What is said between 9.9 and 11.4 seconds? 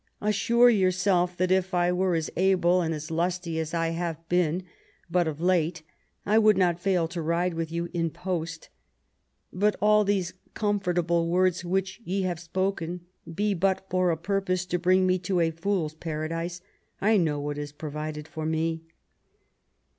these comfortable